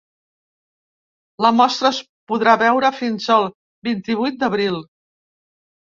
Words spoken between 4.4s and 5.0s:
d’abril.